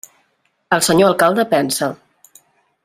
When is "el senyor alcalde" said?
0.77-1.47